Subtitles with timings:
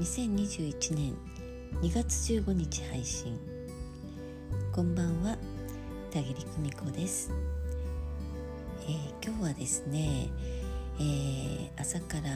[0.00, 1.14] 2021年
[1.82, 3.38] 2月15日配信
[4.72, 5.36] こんばんは
[6.10, 7.30] 田切久美子です、
[8.84, 10.30] えー、今日はですね、
[10.98, 12.30] えー、朝から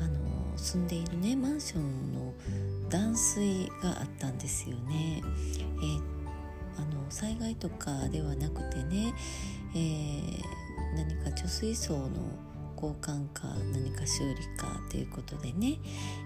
[0.00, 2.32] あの住んでいるねマンションの
[2.88, 6.00] 断水があったんですよね、えー、
[6.78, 9.12] あの災害とかではなくてね、
[9.74, 10.40] え
[10.94, 12.10] 何か貯水槽の
[12.76, 15.78] 交換か何か修理かということでね、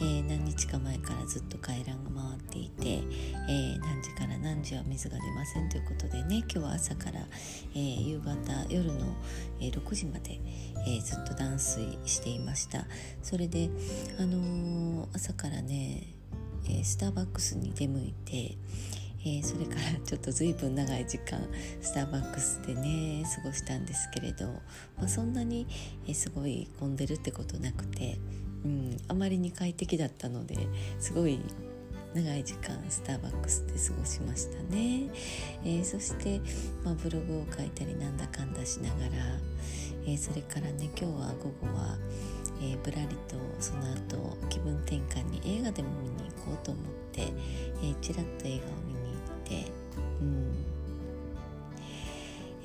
[0.00, 3.02] えー、何日か前からずっと回覧が回っていて、
[3.48, 6.38] えー、何時から何時は水が出ませんということでね。
[6.38, 7.20] 今日は朝から、
[7.74, 8.34] えー、夕方
[8.68, 9.14] 夜の、
[9.60, 10.40] え6時まで、
[10.86, 12.84] えずっと断水していました。
[13.22, 13.70] それで、
[14.18, 16.02] あの朝からね、
[16.68, 18.56] えスターバックスに出向いて
[19.26, 21.40] えー、それからちょっと随分長い時間
[21.80, 24.46] スターバックスでね過ごしたんですけれど、
[24.98, 25.66] まあ、そんなに、
[26.06, 28.18] えー、すごい混んでるってことなくて、
[28.64, 30.56] うん、あまりに快適だったので
[30.98, 31.40] すごい
[32.14, 35.10] 長い時間スターバックスで過ごしましたね、
[35.64, 36.40] えー、そして、
[36.84, 39.10] まあ、ブログを書いたりなんだかんだしながら、
[40.06, 41.10] えー、それからね今日は
[41.42, 41.98] 午後は、
[42.60, 47.22] えー、ぶらりとその後気分転換に映画でも見に行こうと思って、
[47.82, 48.93] えー、ちらっと映画を見
[49.48, 49.66] て、
[50.20, 50.64] うん。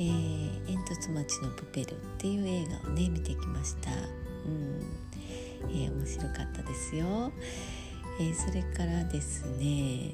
[0.00, 4.98] えー、煙突町のプペルっていう映画をね見てきました、うん。
[5.70, 7.32] えー、面白かったですよ、
[8.20, 10.12] えー、それからですね、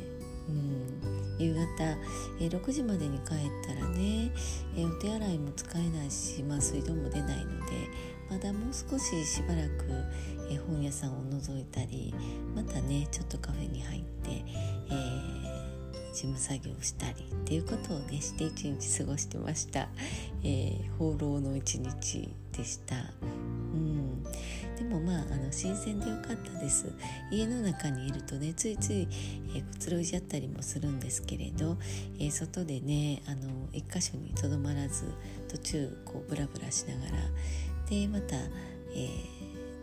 [0.49, 1.85] うん、夕方、
[2.41, 4.31] え、6時までに帰ったらね、
[4.77, 7.73] え、お手洗いも使えないし、まあ、水道も出ないので
[8.31, 9.85] まだもう少ししばらく、
[10.51, 12.15] え、本屋さんを覗いたり
[12.55, 15.44] またねちょっとカフェに入って、えー
[16.15, 19.89] 事務作業したりっていうことをねして一日過ごしてました、
[20.45, 22.95] えー、放浪の一日でした。
[22.95, 24.23] うん。
[24.77, 26.93] でもまああの新鮮でよかったです。
[27.31, 29.09] 家の中にいるとねついつい、
[29.55, 31.77] えー、くつろいじゃったりもするんですけれど、
[32.19, 35.05] えー、外でねあの一箇所にとどまらず
[35.49, 37.11] 途中こうブラブラしながら
[37.91, 38.37] でまた、
[38.95, 39.09] え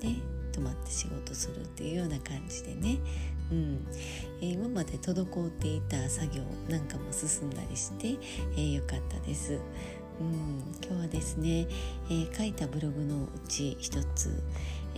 [0.01, 0.15] ー、ね
[0.53, 2.99] 泊まって仕事するっていうような感じでね
[3.51, 3.85] うん、
[4.39, 8.17] 今まで滞っていた作業なんかも進んだりして、
[8.53, 9.59] えー、よかったです。
[10.19, 11.67] うん、今日はですね、
[12.09, 14.43] えー、書いたブログのうち一つ、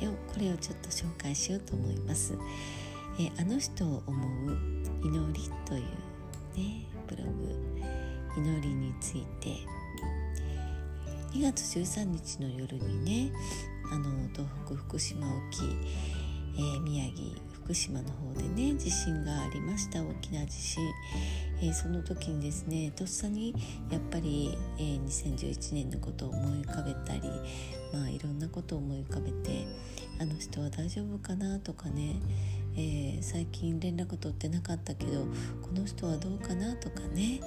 [0.02, 2.38] えこれをちょっと紹介しようと思います。
[3.20, 4.58] えあの人を思う
[5.04, 5.82] 祈りという
[6.58, 7.56] ねブログ
[8.38, 9.50] 祈りについて
[11.34, 13.32] 2月13日の夜にね
[13.92, 15.64] あの東北福島沖、
[16.56, 20.04] えー、宮城福島の方でね地震がありました。
[20.04, 20.84] 大きな地震、
[21.62, 23.56] えー、その時にですねとっさに
[23.90, 27.22] やっぱり、えー、2011年のことを思い浮かべたり
[27.94, 29.66] まあいろんなことを思い浮かべて
[30.20, 32.20] あの人は大丈夫かなとかね
[32.76, 35.26] えー、最近連絡取ってなかったけど
[35.62, 37.40] この人はどうかなとかね、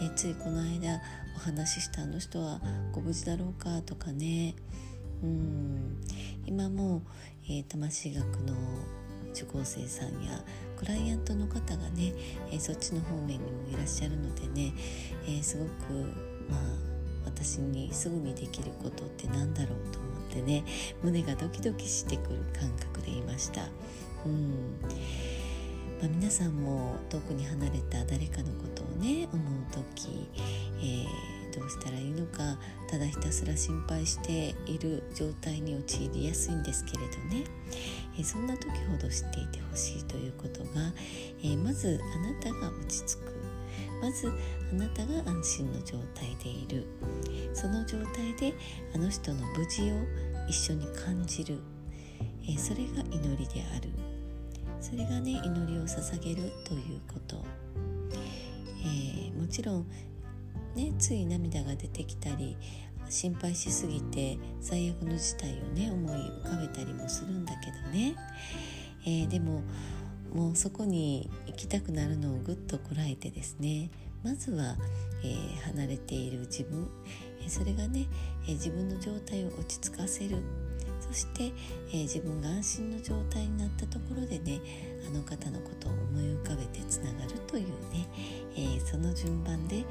[0.00, 1.02] えー、ついこの間
[1.36, 4.54] お話ししたあの人はご無事だろうかとかね
[5.22, 6.00] うん
[6.46, 7.02] 今も、
[7.44, 8.54] えー、魂学の
[9.34, 10.42] 受講生さんや
[10.76, 12.12] クライアントの方がね、
[12.50, 14.72] えー、そっちの方面にもいらっしゃるのでね、
[15.26, 15.92] えー、すごく
[16.48, 16.60] まあ
[17.24, 20.64] 私にすぐにできることって何だろうと思ってね
[21.02, 23.62] 胸がドキドキしてくる感覚でいました。
[24.26, 24.80] うん
[26.00, 30.28] まあ、皆さんも遠くに離れた誰かのことをね思う時、
[30.78, 32.58] えーどうしたらいいのか
[32.88, 37.44] ただひたすら心配している状態に陥りやすいんですけれどね、
[38.20, 40.92] えそんな時ほど知っていてほしいということが、
[41.42, 43.30] えまずあなたが落ち着く。
[44.02, 44.32] まず
[44.72, 46.86] あなたが安心の状態でいる。
[47.54, 48.54] その状態で
[48.94, 49.94] あの人の無事を
[50.48, 51.58] 一緒に感じる、
[52.46, 53.90] えそれが祈りである。
[54.80, 57.44] それがね祈りを捧げるということ、
[58.82, 59.86] えー、もちろん
[60.74, 62.56] ね、つい涙が出てきたり
[63.10, 68.14] 心配しすぎて最悪の事態をね思い浮かべたりもするんだけどね、
[69.04, 69.62] えー、でも
[70.32, 73.90] もうそこに行きたくなるのをぐっとこらえてですね
[74.22, 74.76] まずは、
[75.24, 76.88] えー、離れている自分、
[77.42, 78.06] え、それがね、
[78.46, 80.36] え自分の状態を落ち着かせる。
[81.00, 81.52] そして、
[81.92, 84.60] え自分が安心の状態になったところでね
[85.08, 88.06] あの方のことを思い浮かべてつながるというね、
[88.54, 89.84] えー、その順番で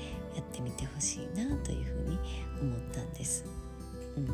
[0.60, 2.20] ってみてほしいなというふうに
[2.62, 3.46] 思ったんです。
[4.18, 4.28] うん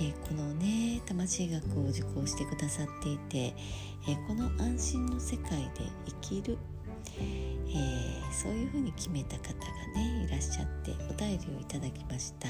[0.00, 3.54] えー、このね魂学を受講してくださっていて、
[4.08, 6.56] えー、この安心の世界で生きる、
[7.18, 9.54] えー、そういうふうに決めた方が
[9.96, 12.48] ねいらっしゃってお便りをいただきました。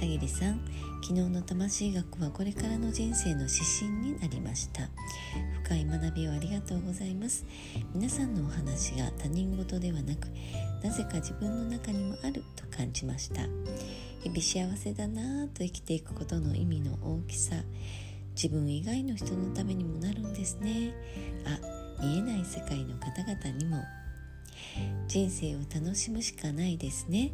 [0.02, 0.60] 切さん
[1.02, 4.82] 昨日の魂学はこれからの人生の指針になりました
[5.64, 7.44] 深い学びをありがとうございます。
[7.94, 10.28] 皆さんのお話が他人事ではなく
[10.82, 13.42] なぜか自分の中にもあると感じました。
[14.22, 17.56] 日々幸せだなぁと生きていくことの意味の大きさ
[18.34, 20.94] 自分以外の人のためにもなるんですね。
[21.44, 23.82] あ見えない世界の方々にも。
[25.08, 27.32] 人生を楽しむしかないですね。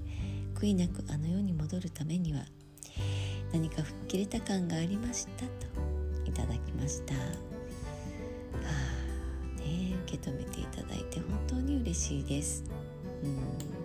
[0.54, 2.44] 悔いなくあの世に戻るためには。
[3.52, 5.50] 何か吹っ切れた感がありましたと
[6.24, 7.51] いただきました。
[8.64, 12.64] あね受け止めていただいて本当に嬉しいです。
[13.22, 13.82] うん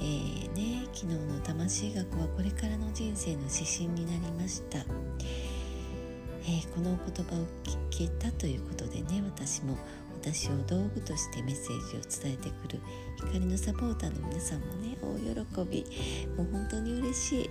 [0.00, 4.78] えーね、昨日の魂学はこれからの人生の指針になりました。
[4.78, 9.76] えー、この言葉を聞けたということでね私も
[10.22, 12.80] 私を道具としてメッセージを伝えてくる
[13.16, 15.84] 光のサポーターの皆さんもね大喜び
[16.36, 17.50] もう本当に嬉しい。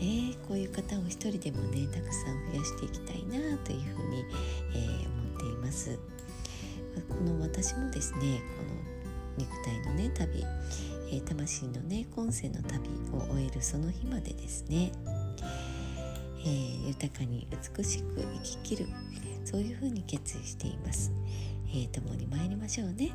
[0.00, 3.09] ね、こういう方を一人でもねたくさん増やしていきたい
[3.50, 4.24] なというふうに、
[4.74, 5.98] えー、思っています。
[7.08, 8.90] この私もですねこの
[9.36, 10.44] 肉体のね旅、
[11.10, 14.92] えー、魂のね今世の旅を終えるその日までですね、
[16.40, 18.86] えー、豊かに美しく生ききる
[19.44, 21.12] そういうふうに決意しています、
[21.68, 23.12] えー、共に参りましょうね。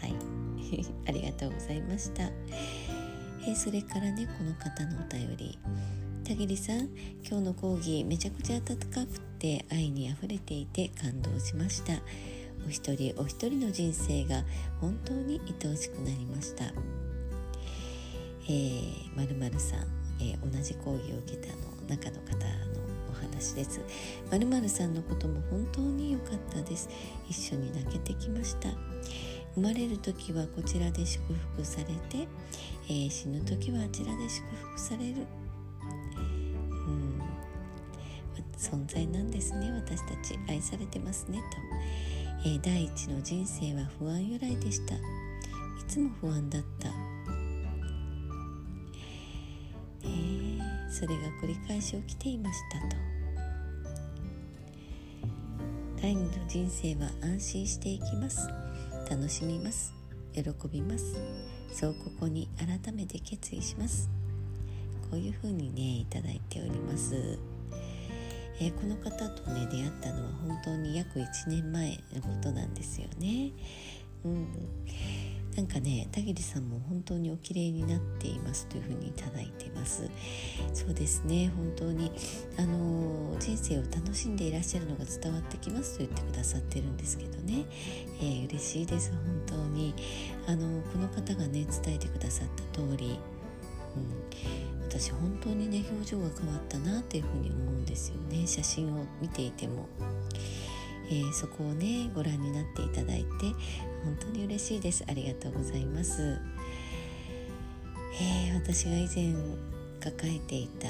[0.00, 0.14] はい。
[1.06, 2.30] ありがとうございました、
[3.46, 5.58] えそれからねこの方のお便り。
[6.26, 6.88] 田切さん
[7.22, 11.92] 今日の講義めちゃくちゃ温かくて愛にあふれていて感動しました。
[12.66, 14.42] お一人お一人の人生が
[14.80, 16.64] 本当に愛おしくなりました。
[18.48, 19.80] えー、まるさん、
[20.20, 22.80] えー、同じ講義を受けたの中の方の
[23.10, 23.80] お話です。
[24.30, 26.88] まるさんのことも本当に良かったです。
[27.28, 28.70] 一緒に泣けてきました。
[29.54, 31.22] 生まれる時はこちらで祝
[31.54, 32.28] 福されて、
[32.88, 35.14] えー、死ぬ時はあちらで祝福される。
[38.56, 39.70] 存在なんですね。
[39.72, 44.94] 私たち愛されてますねと、えー、第一の人生は不安由来でした。
[44.94, 44.98] い
[45.86, 46.88] つも不安だった、
[50.02, 52.96] えー、それが繰り返し起きていましたと。
[56.02, 58.48] 第二の人生は安心していきます。
[59.10, 59.94] 楽しみます。
[60.34, 61.16] 喜びます。
[61.72, 64.08] そうここに改めて決意します。
[65.10, 67.38] こういう風にねいただいております、
[68.60, 73.52] えー、この方とね出会ったのは本当に約1年前のことなんですよね。
[74.24, 74.48] うん。
[75.56, 80.10] なんかね田切さんも本当にお綺麗になっていますというふうにいただいてます。
[80.74, 82.12] そうですね本当に。
[82.58, 87.64] あの人生を楽しんでいらっしゃるのが伝わってきますと言ってくださってるんですけどね、
[88.20, 89.94] えー、嬉しいです本当に。
[90.46, 93.18] あのこの方がね伝えてくださった通り、
[94.98, 98.46] 私本当にね表情が変わったなっていうふうに思うんですよね。
[98.46, 99.86] 写真を見ていても、
[101.10, 103.28] えー、そこをねご覧になっていただいて
[104.04, 105.04] 本当に嬉しいです。
[105.06, 106.38] ありがとうございます、
[108.20, 109.34] えー、私が以前
[110.00, 110.88] 抱えていた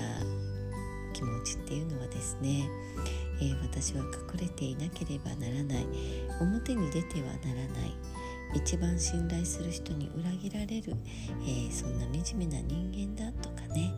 [1.13, 2.69] 気持ちっていうのはですね、
[3.41, 5.87] えー、私は隠れていなければならない。
[6.41, 7.97] 表に出てはならない。
[8.55, 10.95] 一番信頼する人に裏切られる、
[11.43, 13.93] えー、そんな惨めな人間だとかね。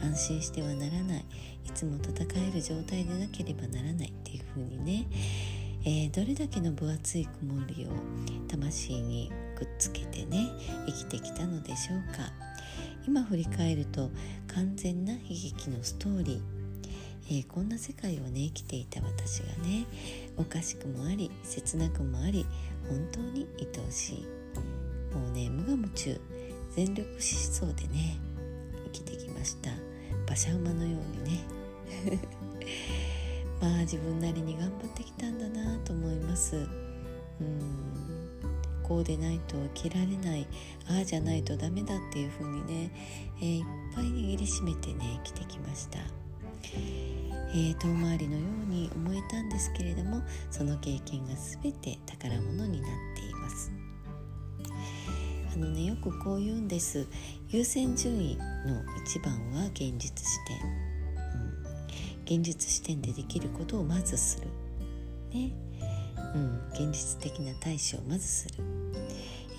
[0.00, 1.24] 安心してはならない。
[1.66, 5.06] いつも戦える状態でなければならないっていう風にね、
[5.84, 7.90] えー、どれだけの分厚い曇りを
[8.48, 10.48] 魂にくっつけてね
[10.86, 12.32] 生きてきたのでしょうか。
[13.06, 14.10] 今振り返ると
[14.54, 16.40] 完全な悲劇のストーリー。
[17.30, 19.84] えー、こんな世界をね生きていた私がね
[20.38, 22.46] おかしくもあり切なくもあり
[22.88, 24.26] 本当に愛おしい。
[25.14, 26.18] もうね無我夢中。
[26.74, 28.18] 全力疾走でね
[28.98, 29.70] きてきました。
[30.26, 31.44] 馬車馬のようにね。
[33.60, 36.56] まあ自分なりに頑張ってきたんだなと思います。
[36.56, 38.28] うん。
[38.82, 40.46] こうでないと生きられない。
[40.88, 42.90] ああじゃないとダメだっていう風にね、
[43.40, 43.64] えー、いっ
[43.94, 45.98] ぱい握りしめてね生きてきました。
[47.50, 53.37] えー、遠回りのように思えたんですけれどもその経験が全て宝物になっています。
[55.58, 57.08] あのねよくこう言うんです。
[57.48, 60.56] 優先順位の一番は現実視点、
[62.30, 64.46] うん、現実視点でできることをまずする。
[65.32, 65.50] ね。
[66.32, 68.62] うん、現実的な対処をまずする、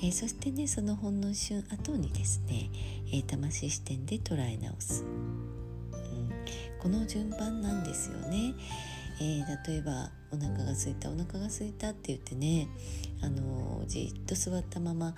[0.03, 2.69] えー、そしてねそのほんの一瞬後にですね、
[3.07, 5.03] えー、魂視点で捉え直す。
[5.03, 6.29] うん。
[6.79, 8.53] この順番なんですよね。
[9.19, 12.69] えー、例えばお腹が空いたお腹が空いたって言ってね
[13.21, 15.13] あのじっと座ったまま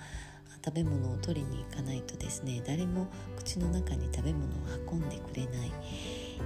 [0.64, 4.48] 食べ物を取りに行かないとですね誰も口の中に食べ物を
[4.90, 5.72] 運んでくれない、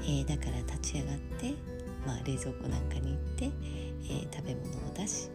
[0.03, 1.55] えー、だから立ち上がって、
[2.07, 5.31] まあ、冷蔵庫なんかに行って、えー、食べ物を出し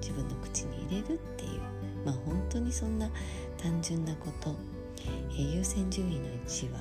[0.00, 1.60] 自分の口に入れるっていう
[2.04, 3.10] まあ本当にそんな
[3.62, 4.54] 単純なこと、
[5.30, 6.80] えー、優先順位の1は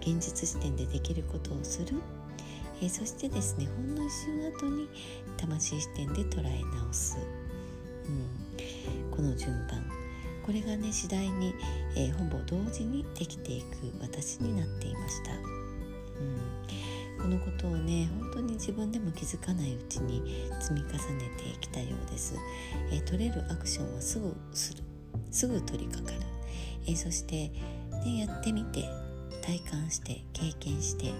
[0.00, 2.00] 現実視点でできることをする、
[2.80, 4.88] えそしてですねほんの一瞬後に
[5.36, 7.18] 魂視点で捉え直す、
[8.06, 10.09] うん、この順番。
[10.44, 11.54] これがね次第に、
[11.96, 15.38] えー、ほぼ同時にできていく私になっていました、う
[17.18, 20.98] ん、このことをね本当に自分でも気づかないうちに積み重ね
[21.36, 22.34] てきたようです、
[22.90, 24.82] えー、取れるアクションはすぐする
[25.30, 26.26] すぐ取り掛かる、
[26.86, 27.50] えー、そして、
[28.04, 28.88] ね、やってみて
[29.42, 31.12] 体感して経験して、え、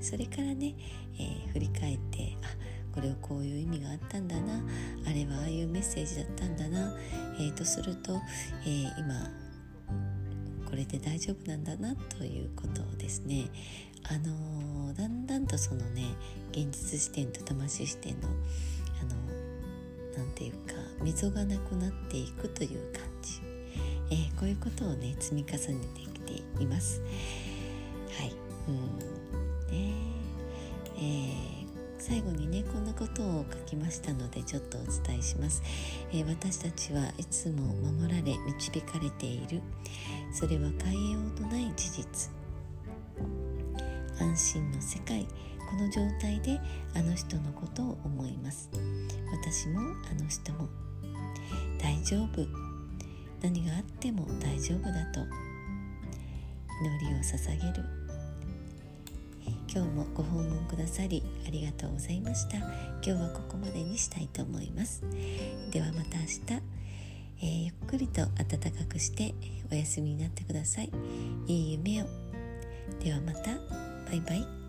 [0.00, 0.74] それからね、
[1.18, 2.46] え、振り返ってあ
[2.94, 4.62] これはこういう意味があったんだな。
[5.04, 6.94] あれはああいうメッセージだったんだな、
[7.40, 8.20] えー、とすると、
[8.64, 9.28] えー、今
[10.64, 13.50] これで大丈夫なんだなということをですね。
[14.04, 16.14] あのー、だんだんとそのね
[16.52, 19.04] 現実視点と魂視点のあ
[20.12, 23.40] のなんていうか溝がなくなっていくという感じ、
[24.10, 27.02] えー、こういうことをね積み重ねてきています。
[28.20, 28.32] はい、
[28.68, 28.98] うん。
[29.72, 29.94] ね。
[30.96, 31.43] えー
[32.06, 35.62] 最後にねこんなことを書きましたのでちょっとお伝えします、
[36.12, 39.62] えー、私たちはいつも守られ導かれている。
[40.30, 42.30] それは変えようのない事実。
[44.20, 45.26] 安心の世界。
[45.70, 46.60] この状態で
[46.94, 48.68] あの人のことを思います。
[49.32, 50.68] 私もあの人も。
[51.80, 52.46] 大丈夫。
[53.40, 55.20] 何があっても大丈夫だと。
[56.82, 58.03] 祈りを捧げる。
[59.72, 62.58] 今日もご訪問くださりありがとうございました。
[62.58, 62.68] 今
[63.02, 65.02] 日はここまでにしたいと思います。
[65.70, 66.40] ではまた明日、
[67.40, 69.34] えー、ゆっくりと暖かくして
[69.70, 70.90] お休みになってください。
[71.46, 72.06] いい夢を。
[73.02, 73.56] ではまた。
[74.06, 74.63] バイバイ。